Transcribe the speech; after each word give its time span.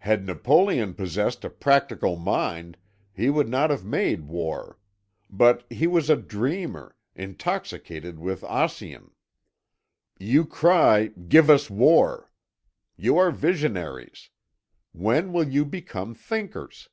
Had 0.00 0.26
Napoleon 0.26 0.92
possessed 0.92 1.46
a 1.46 1.48
practical 1.48 2.16
mind 2.16 2.76
he 3.10 3.30
would 3.30 3.48
not 3.48 3.70
have 3.70 3.86
made 3.86 4.24
war; 4.26 4.76
but 5.30 5.64
he 5.72 5.86
was 5.86 6.10
a 6.10 6.16
dreamer, 6.18 6.94
intoxicated 7.16 8.18
with 8.18 8.44
Ossian. 8.44 9.12
You 10.18 10.44
cry, 10.44 11.06
'Give 11.06 11.48
us 11.48 11.70
war!' 11.70 12.30
You 12.98 13.16
are 13.16 13.30
visionaries. 13.30 14.28
When 14.92 15.32
will 15.32 15.48
you 15.48 15.64
become 15.64 16.14
thinkers? 16.14 16.90